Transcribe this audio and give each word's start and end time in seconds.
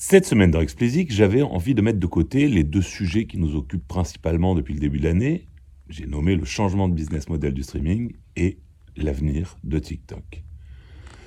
Cette 0.00 0.26
semaine 0.26 0.52
dans 0.52 0.60
Explicit, 0.60 1.10
j'avais 1.10 1.42
envie 1.42 1.74
de 1.74 1.82
mettre 1.82 1.98
de 1.98 2.06
côté 2.06 2.46
les 2.46 2.62
deux 2.62 2.82
sujets 2.82 3.26
qui 3.26 3.36
nous 3.36 3.56
occupent 3.56 3.88
principalement 3.88 4.54
depuis 4.54 4.72
le 4.72 4.78
début 4.78 5.00
de 5.00 5.04
l'année. 5.04 5.48
J'ai 5.88 6.06
nommé 6.06 6.36
le 6.36 6.44
changement 6.44 6.88
de 6.88 6.94
business 6.94 7.28
model 7.28 7.52
du 7.52 7.64
streaming 7.64 8.12
et 8.36 8.60
l'avenir 8.94 9.58
de 9.64 9.80
TikTok. 9.80 10.44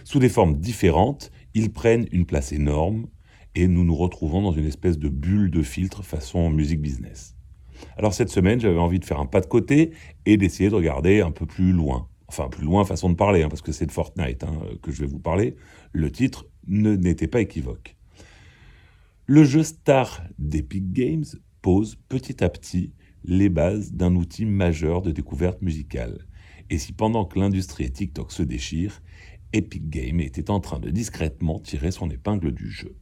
Sous 0.06 0.20
des 0.20 0.30
formes 0.30 0.58
différentes, 0.58 1.34
ils 1.54 1.74
prennent 1.74 2.08
une 2.14 2.26
place 2.26 2.54
énorme 2.54 3.08
et 3.56 3.68
nous 3.68 3.84
nous 3.84 3.94
retrouvons 3.94 4.42
dans 4.42 4.54
une 4.54 4.68
espèce 4.68 4.98
de 4.98 5.10
bulle 5.10 5.52
de 5.52 5.64
filtre 5.64 6.02
façon 6.02 6.50
musique 6.50 6.82
business. 6.82 7.36
Alors 7.98 8.14
cette 8.14 8.30
semaine, 8.30 8.62
j'avais 8.62 8.80
envie 8.80 9.00
de 9.00 9.06
faire 9.06 9.20
un 9.20 9.26
pas 9.26 9.42
de 9.42 9.48
côté 9.48 9.92
et 10.26 10.38
d'essayer 10.38 10.70
de 10.70 10.76
regarder 10.76 11.20
un 11.20 11.32
peu 11.32 11.46
plus 11.46 11.74
loin. 11.74 12.08
Enfin, 12.30 12.48
plus 12.48 12.64
loin 12.64 12.86
façon 12.86 13.10
de 13.10 13.16
parler, 13.16 13.44
hein, 13.44 13.50
parce 13.50 13.62
que 13.62 13.74
c'est 13.74 13.86
de 13.86 13.92
Fortnite 13.92 14.46
hein, 14.46 14.62
que 14.82 14.94
je 14.94 15.02
vais 15.02 15.08
vous 15.08 15.20
parler. 15.20 15.58
Le 15.92 16.10
titre 16.10 16.46
n'était 16.66 17.28
pas 17.28 17.42
équivoque. 17.42 17.98
Le 19.34 19.46
jeu 19.46 19.64
star 19.64 20.24
d'Epic 20.40 20.92
Games 20.92 21.24
pose 21.62 21.96
petit 22.10 22.44
à 22.44 22.50
petit 22.50 22.92
les 23.24 23.48
bases 23.48 23.94
d'un 23.94 24.14
outil 24.18 24.44
majeur 24.44 25.02
de 25.02 25.12
découverte 25.12 25.62
musicale. 25.62 26.28
Et 26.70 26.78
si 26.78 26.92
pendant 26.92 27.24
que 27.24 27.40
l'industrie 27.40 27.90
TikTok 27.90 28.30
se 28.34 28.44
déchirent, 28.44 29.02
Epic 29.54 29.90
Games 29.90 30.20
était 30.20 30.50
en 30.50 30.60
train 30.60 30.80
de 30.80 30.90
discrètement 30.90 31.60
tirer 31.60 31.92
son 31.92 32.10
épingle 32.10 32.52
du 32.52 32.70
jeu. 32.70 32.98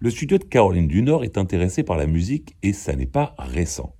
Le 0.00 0.08
studio 0.08 0.38
de 0.38 0.44
Caroline 0.44 0.88
du 0.88 1.02
Nord 1.02 1.22
est 1.22 1.36
intéressé 1.36 1.82
par 1.82 1.98
la 1.98 2.06
musique 2.06 2.56
et 2.62 2.72
ça 2.72 2.96
n'est 2.96 3.04
pas 3.04 3.34
récent. 3.36 3.94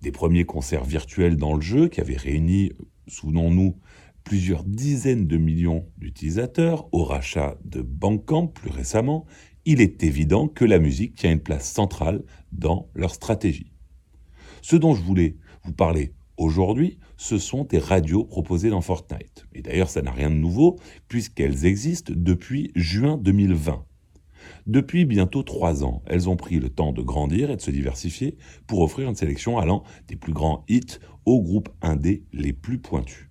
Des 0.00 0.12
premiers 0.12 0.44
concerts 0.44 0.84
virtuels 0.84 1.36
dans 1.36 1.54
le 1.54 1.60
jeu 1.60 1.88
qui 1.88 2.00
avaient 2.00 2.14
réuni, 2.14 2.70
souvenons-nous, 3.08 3.80
plusieurs 4.22 4.62
dizaines 4.62 5.26
de 5.26 5.38
millions 5.38 5.88
d'utilisateurs 5.98 6.88
au 6.92 7.02
rachat 7.02 7.58
de 7.64 7.82
Bandcamp 7.82 8.46
plus 8.46 8.70
récemment, 8.70 9.26
il 9.66 9.80
est 9.80 10.04
évident 10.04 10.46
que 10.46 10.64
la 10.64 10.78
musique 10.78 11.16
tient 11.16 11.32
une 11.32 11.40
place 11.40 11.70
centrale 11.70 12.22
dans 12.52 12.88
leur 12.94 13.12
stratégie. 13.12 13.72
Ce 14.62 14.76
dont 14.76 14.94
je 14.94 15.02
voulais 15.02 15.36
vous 15.64 15.72
parler 15.72 16.14
aujourd'hui, 16.36 16.98
ce 17.16 17.38
sont 17.38 17.64
des 17.64 17.78
radios 17.78 18.24
proposées 18.24 18.70
dans 18.70 18.80
Fortnite. 18.80 19.46
Et 19.52 19.62
d'ailleurs, 19.62 19.90
ça 19.90 20.02
n'a 20.02 20.12
rien 20.12 20.30
de 20.30 20.36
nouveau 20.36 20.78
puisqu'elles 21.08 21.66
existent 21.66 22.12
depuis 22.16 22.70
juin 22.76 23.18
2020. 23.18 23.84
Depuis 24.66 25.04
bientôt 25.04 25.42
trois 25.42 25.82
ans, 25.84 26.02
elles 26.06 26.28
ont 26.28 26.36
pris 26.36 26.60
le 26.60 26.68
temps 26.68 26.92
de 26.92 27.02
grandir 27.02 27.50
et 27.50 27.56
de 27.56 27.60
se 27.60 27.72
diversifier 27.72 28.36
pour 28.68 28.80
offrir 28.80 29.08
une 29.08 29.16
sélection 29.16 29.58
allant 29.58 29.82
des 30.06 30.16
plus 30.16 30.32
grands 30.32 30.64
hits 30.68 30.98
aux 31.24 31.42
groupes 31.42 31.70
indés 31.82 32.24
les 32.32 32.52
plus 32.52 32.78
pointus. 32.78 33.28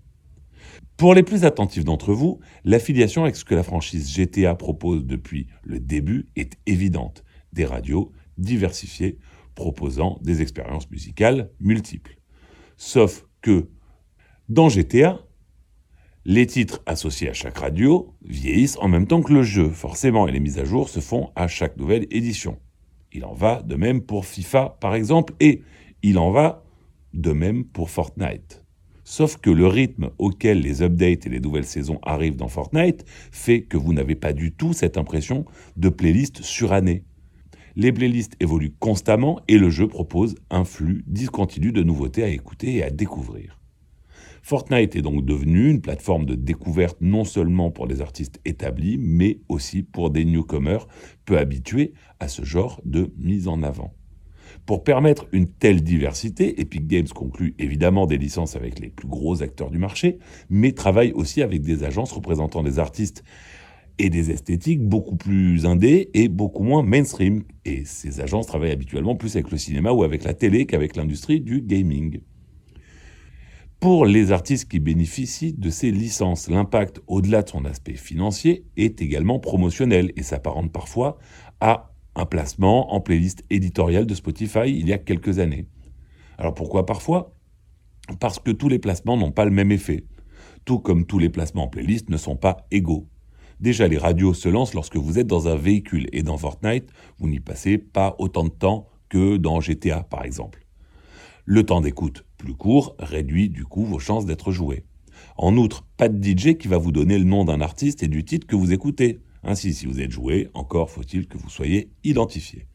Pour 0.98 1.14
les 1.14 1.24
plus 1.24 1.44
attentifs 1.44 1.84
d'entre 1.84 2.14
vous, 2.14 2.40
l'affiliation 2.64 3.24
avec 3.24 3.36
ce 3.36 3.44
que 3.44 3.56
la 3.56 3.64
franchise 3.64 4.10
GTA 4.14 4.56
propose 4.56 5.06
depuis 5.06 5.48
le 5.64 5.80
début 5.80 6.30
est 6.36 6.58
évidente. 6.66 7.24
Des 7.52 7.66
radios 7.66 8.12
diversifiées 8.38 9.18
proposant 9.56 10.20
des 10.22 10.42
expériences 10.42 10.90
musicales 10.90 11.52
multiples. 11.60 12.18
Sauf 12.78 13.26
que 13.42 13.70
dans 14.50 14.70
GTA, 14.70 15.20
les 16.26 16.48
titres 16.48 16.82
associés 16.86 17.30
à 17.30 17.34
chaque 17.34 17.58
radio 17.58 18.14
vieillissent 18.24 18.78
en 18.80 18.88
même 18.88 19.08
temps 19.08 19.22
que 19.22 19.34
le 19.34 19.44
jeu, 19.44 19.70
forcément, 19.70 20.28
et 20.28 20.32
les 20.32 20.40
mises 20.40 20.60
à 20.60 20.66
jour 20.66 20.90
se 20.90 21.00
font 21.00 21.32
à 21.36 21.48
chaque 21.48 21.78
nouvelle 21.78 22.08
édition. 22.10 22.58
Il 23.12 23.26
en 23.26 23.34
va 23.34 23.62
de 23.62 23.76
même 23.76 24.02
pour 24.02 24.26
FIFA, 24.26 24.78
par 24.82 24.96
exemple, 24.96 25.34
et 25.40 25.62
il 26.04 26.18
en 26.18 26.32
va 26.32 26.64
de 27.14 27.32
même 27.32 27.64
pour 27.64 27.90
Fortnite. 27.90 28.65
Sauf 29.08 29.38
que 29.38 29.52
le 29.52 29.68
rythme 29.68 30.10
auquel 30.18 30.62
les 30.62 30.82
updates 30.82 31.28
et 31.28 31.30
les 31.30 31.40
nouvelles 31.40 31.66
saisons 31.66 32.00
arrivent 32.02 32.36
dans 32.36 32.48
Fortnite 32.48 33.06
fait 33.32 33.62
que 33.62 33.78
vous 33.78 33.94
n'avez 33.94 34.16
pas 34.16 34.34
du 34.34 34.52
tout 34.52 34.74
cette 34.74 34.98
impression 34.98 35.46
de 35.78 35.90
playlist 35.90 36.42
surannée. 36.42 37.04
Les 37.76 37.92
playlists 37.92 38.36
évoluent 38.40 38.74
constamment 38.80 39.42
et 39.48 39.60
le 39.60 39.70
jeu 39.70 39.88
propose 39.88 40.36
un 40.50 40.66
flux 40.66 41.04
discontinu 41.06 41.72
de 41.72 41.84
nouveautés 41.84 42.24
à 42.24 42.30
écouter 42.30 42.78
et 42.78 42.84
à 42.84 42.90
découvrir. 42.90 43.60
Fortnite 44.42 44.96
est 44.96 45.04
donc 45.04 45.24
devenu 45.24 45.70
une 45.70 45.82
plateforme 45.82 46.26
de 46.26 46.34
découverte 46.34 46.98
non 47.00 47.26
seulement 47.26 47.70
pour 47.70 47.88
des 47.88 48.02
artistes 48.02 48.42
établis, 48.44 48.98
mais 48.98 49.40
aussi 49.50 49.84
pour 49.84 50.10
des 50.10 50.26
newcomers 50.26 50.88
peu 51.26 51.38
habitués 51.38 51.94
à 52.20 52.28
ce 52.28 52.44
genre 52.44 52.82
de 52.86 53.14
mise 53.18 53.48
en 53.48 53.62
avant. 53.62 53.94
Pour 54.66 54.84
permettre 54.84 55.28
une 55.32 55.48
telle 55.48 55.84
diversité, 55.84 56.60
Epic 56.60 56.88
Games 56.88 57.08
conclut 57.08 57.54
évidemment 57.60 58.08
des 58.08 58.18
licences 58.18 58.56
avec 58.56 58.80
les 58.80 58.90
plus 58.90 59.08
gros 59.08 59.44
acteurs 59.44 59.70
du 59.70 59.78
marché, 59.78 60.18
mais 60.50 60.72
travaille 60.72 61.12
aussi 61.12 61.44
avec 61.44 61.62
des 61.62 61.84
agences 61.84 62.12
représentant 62.12 62.64
des 62.64 62.80
artistes 62.80 63.24
et 64.00 64.10
des 64.10 64.32
esthétiques 64.32 64.82
beaucoup 64.82 65.18
plus 65.18 65.68
indées 65.68 66.10
et 66.16 66.30
beaucoup 66.30 66.64
moins 66.64 66.82
mainstream. 66.82 67.44
Et 67.64 67.86
ces 67.86 68.22
agences 68.22 68.48
travaillent 68.48 68.72
habituellement 68.72 69.16
plus 69.16 69.36
avec 69.36 69.52
le 69.52 69.58
cinéma 69.58 69.92
ou 69.92 70.04
avec 70.04 70.24
la 70.24 70.34
télé 70.34 70.66
qu'avec 70.66 70.96
l'industrie 70.96 71.42
du 71.42 71.62
gaming. 71.62 72.22
Pour 73.80 74.08
les 74.08 74.32
artistes 74.32 74.68
qui 74.68 74.80
bénéficient 74.80 75.54
de 75.54 75.70
ces 75.70 75.92
licences, 75.92 76.50
l'impact, 76.50 77.02
au-delà 77.06 77.44
de 77.44 77.50
son 77.50 77.66
aspect 77.66 77.94
financier, 77.94 78.66
est 78.78 79.00
également 79.00 79.38
promotionnel 79.38 80.12
et 80.16 80.24
s'apparente 80.24 80.72
parfois 80.72 81.20
à 81.62 81.95
un 82.16 82.26
placement 82.26 82.94
en 82.94 83.02
playlist 83.02 83.44
éditoriale 83.50 84.06
de 84.06 84.16
Spotify 84.16 84.68
il 84.68 84.88
y 84.88 84.94
a 84.94 84.98
quelques 84.98 85.40
années. 85.40 85.68
Alors 86.38 86.54
pourquoi 86.54 86.86
parfois? 86.86 87.34
Parce 88.20 88.40
que 88.40 88.52
tous 88.52 88.70
les 88.70 88.80
placements 88.80 89.18
n'ont 89.18 89.32
pas 89.32 89.46
le 89.46 89.52
même 89.52 89.72
effet, 89.72 90.06
tout 90.64 90.80
comme 90.80 91.06
tous 91.06 91.20
les 91.20 91.30
placements 91.30 91.64
en 91.64 91.68
playlist 91.68 92.10
ne 92.10 92.18
sont 92.18 92.36
pas 92.36 92.66
égaux. 92.72 93.08
Déjà, 93.60 93.88
les 93.88 93.98
radios 93.98 94.34
se 94.34 94.50
lancent 94.50 94.74
lorsque 94.74 94.98
vous 94.98 95.18
êtes 95.18 95.28
dans 95.28 95.48
un 95.48 95.56
véhicule 95.56 96.08
et 96.12 96.24
dans 96.24 96.38
Fortnite, 96.38 96.90
vous 97.18 97.30
n'y 97.30 97.40
passez 97.40 97.78
pas 97.78 98.16
autant 98.20 98.44
de 98.44 98.50
temps 98.50 98.88
que 99.10 99.38
dans 99.38 99.62
GTA 99.62 100.04
par 100.04 100.26
exemple. 100.26 100.66
Le 101.46 101.64
temps 101.64 101.82
d'écoute 101.82 102.26
plus 102.38 102.56
court 102.56 102.96
réduit 103.00 103.50
du 103.50 103.64
coup 103.66 103.86
vos 103.86 104.00
chances 104.00 104.26
d'être 104.26 104.52
joué. 104.52 104.84
En 105.38 105.56
outre, 105.58 105.86
pas 105.98 106.10
de 106.10 106.24
DJ 106.24 106.58
qui 106.58 106.68
va 106.68 106.78
vous 106.78 106.92
donner 106.92 107.18
le 107.18 107.24
nom 107.24 107.46
d'un 107.46 107.62
artiste 107.62 108.04
et 108.04 108.08
du 108.08 108.24
titre 108.26 108.48
que 108.48 108.56
vous 108.56 108.74
écoutez. 108.74 109.20
Ainsi, 109.46 109.74
si 109.74 109.86
vous 109.86 110.02
êtes 110.02 110.12
joué, 110.12 110.50
encore 110.56 110.90
faut-il 110.90 111.28
que 111.28 111.38
vous 111.38 111.50
soyez 111.50 111.92
identifié. 112.04 112.66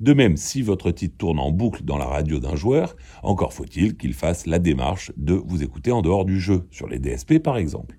De 0.00 0.12
même, 0.12 0.36
si 0.36 0.60
votre 0.60 0.90
titre 0.90 1.16
tourne 1.16 1.38
en 1.38 1.50
boucle 1.50 1.82
dans 1.82 1.96
la 1.96 2.04
radio 2.04 2.38
d'un 2.38 2.56
joueur, 2.56 2.94
encore 3.22 3.54
faut-il 3.54 3.96
qu'il 3.96 4.12
fasse 4.12 4.46
la 4.46 4.58
démarche 4.58 5.12
de 5.16 5.34
vous 5.34 5.62
écouter 5.62 5.92
en 5.92 6.02
dehors 6.02 6.26
du 6.26 6.38
jeu, 6.38 6.66
sur 6.70 6.88
les 6.88 6.98
DSP 6.98 7.38
par 7.38 7.56
exemple. 7.56 7.98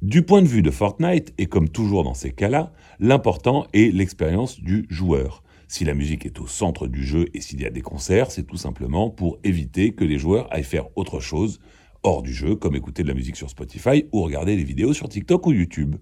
Du 0.00 0.22
point 0.22 0.42
de 0.42 0.48
vue 0.48 0.62
de 0.62 0.70
Fortnite, 0.70 1.32
et 1.38 1.46
comme 1.46 1.68
toujours 1.68 2.04
dans 2.04 2.14
ces 2.14 2.32
cas-là, 2.32 2.72
l'important 2.98 3.66
est 3.72 3.94
l'expérience 3.94 4.58
du 4.58 4.86
joueur. 4.88 5.42
Si 5.68 5.84
la 5.84 5.94
musique 5.94 6.26
est 6.26 6.40
au 6.40 6.46
centre 6.46 6.86
du 6.86 7.04
jeu 7.04 7.26
et 7.34 7.40
s'il 7.40 7.60
y 7.60 7.66
a 7.66 7.70
des 7.70 7.82
concerts, 7.82 8.30
c'est 8.30 8.46
tout 8.46 8.56
simplement 8.56 9.10
pour 9.10 9.38
éviter 9.44 9.92
que 9.92 10.04
les 10.04 10.18
joueurs 10.18 10.52
aillent 10.52 10.64
faire 10.64 10.88
autre 10.96 11.20
chose 11.20 11.60
hors 12.02 12.22
du 12.22 12.32
jeu, 12.32 12.56
comme 12.56 12.74
écouter 12.76 13.02
de 13.02 13.08
la 13.08 13.14
musique 13.14 13.36
sur 13.36 13.48
Spotify 13.48 14.06
ou 14.12 14.22
regarder 14.22 14.56
des 14.56 14.64
vidéos 14.64 14.92
sur 14.92 15.08
TikTok 15.08 15.46
ou 15.46 15.52
YouTube. 15.52 15.96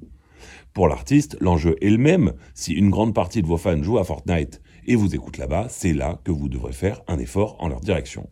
Pour 0.72 0.88
l'artiste, 0.88 1.36
l'enjeu 1.40 1.76
est 1.80 1.90
le 1.90 1.98
même. 1.98 2.32
Si 2.54 2.72
une 2.72 2.90
grande 2.90 3.14
partie 3.14 3.42
de 3.42 3.46
vos 3.46 3.56
fans 3.56 3.82
jouent 3.82 3.98
à 3.98 4.04
Fortnite 4.04 4.60
et 4.86 4.96
vous 4.96 5.14
écoutent 5.14 5.38
là-bas, 5.38 5.66
c'est 5.68 5.92
là 5.92 6.20
que 6.24 6.32
vous 6.32 6.48
devrez 6.48 6.72
faire 6.72 7.02
un 7.08 7.18
effort 7.18 7.56
en 7.58 7.68
leur 7.68 7.80
direction. 7.80 8.28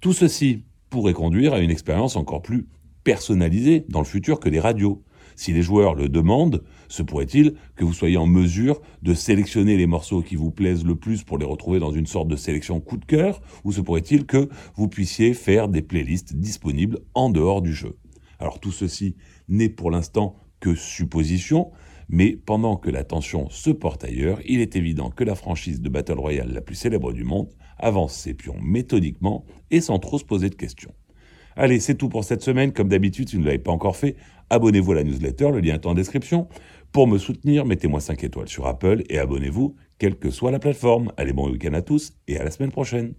Tout 0.00 0.12
ceci 0.12 0.64
pourrait 0.90 1.14
conduire 1.14 1.54
à 1.54 1.60
une 1.60 1.70
expérience 1.70 2.16
encore 2.16 2.42
plus 2.42 2.68
personnalisée 3.04 3.84
dans 3.88 4.00
le 4.00 4.06
futur 4.06 4.40
que 4.40 4.48
des 4.48 4.60
radios. 4.60 5.02
Si 5.34 5.52
les 5.52 5.62
joueurs 5.62 5.94
le 5.94 6.08
demandent, 6.08 6.62
se 6.88 7.02
pourrait-il 7.02 7.54
que 7.74 7.84
vous 7.84 7.94
soyez 7.94 8.18
en 8.18 8.26
mesure 8.26 8.80
de 9.00 9.14
sélectionner 9.14 9.76
les 9.76 9.86
morceaux 9.86 10.20
qui 10.20 10.36
vous 10.36 10.50
plaisent 10.50 10.84
le 10.84 10.94
plus 10.94 11.24
pour 11.24 11.38
les 11.38 11.46
retrouver 11.46 11.78
dans 11.78 11.92
une 11.92 12.06
sorte 12.06 12.28
de 12.28 12.36
sélection 12.36 12.80
coup 12.80 12.98
de 12.98 13.04
cœur, 13.06 13.40
ou 13.64 13.72
se 13.72 13.80
pourrait-il 13.80 14.26
que 14.26 14.48
vous 14.74 14.88
puissiez 14.88 15.32
faire 15.32 15.68
des 15.68 15.82
playlists 15.82 16.36
disponibles 16.36 16.98
en 17.14 17.30
dehors 17.30 17.62
du 17.62 17.72
jeu? 17.72 17.96
Alors 18.38 18.60
tout 18.60 18.72
ceci 18.72 19.16
n'est 19.48 19.68
pour 19.70 19.90
l'instant 19.90 20.36
que 20.62 20.74
supposition, 20.76 21.72
mais 22.08 22.36
pendant 22.36 22.76
que 22.76 22.88
l'attention 22.88 23.50
se 23.50 23.70
porte 23.70 24.04
ailleurs, 24.04 24.40
il 24.46 24.60
est 24.60 24.76
évident 24.76 25.10
que 25.10 25.24
la 25.24 25.34
franchise 25.34 25.82
de 25.82 25.88
Battle 25.88 26.18
Royale 26.18 26.52
la 26.52 26.60
plus 26.60 26.76
célèbre 26.76 27.12
du 27.12 27.24
monde 27.24 27.48
avance 27.78 28.14
ses 28.14 28.32
pions 28.32 28.56
méthodiquement 28.62 29.44
et 29.70 29.80
sans 29.80 29.98
trop 29.98 30.18
se 30.18 30.24
poser 30.24 30.48
de 30.50 30.54
questions. 30.54 30.94
Allez, 31.56 31.80
c'est 31.80 31.96
tout 31.96 32.08
pour 32.08 32.24
cette 32.24 32.42
semaine. 32.42 32.72
Comme 32.72 32.88
d'habitude, 32.88 33.28
si 33.28 33.36
vous 33.36 33.42
ne 33.42 33.46
l'avez 33.46 33.58
pas 33.58 33.72
encore 33.72 33.96
fait, 33.96 34.16
abonnez-vous 34.50 34.92
à 34.92 34.94
la 34.94 35.04
newsletter, 35.04 35.50
le 35.50 35.60
lien 35.60 35.74
est 35.74 35.86
en 35.86 35.94
description. 35.94 36.48
Pour 36.92 37.08
me 37.08 37.18
soutenir, 37.18 37.66
mettez-moi 37.66 38.00
5 38.00 38.22
étoiles 38.22 38.48
sur 38.48 38.66
Apple 38.66 39.02
et 39.10 39.18
abonnez-vous, 39.18 39.74
quelle 39.98 40.16
que 40.16 40.30
soit 40.30 40.52
la 40.52 40.60
plateforme. 40.60 41.12
Allez, 41.16 41.32
bon 41.32 41.50
week-end 41.50 41.74
à 41.74 41.82
tous 41.82 42.12
et 42.28 42.38
à 42.38 42.44
la 42.44 42.50
semaine 42.50 42.70
prochaine. 42.70 43.14